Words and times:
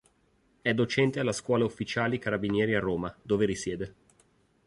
È 0.63 0.73
docente 0.73 1.19
alla 1.19 1.31
Scuola 1.31 1.63
ufficiali 1.63 2.17
carabinieri 2.17 2.73
a 2.73 2.79
Roma, 2.79 3.15
dove 3.21 3.45
risiede. 3.45 3.95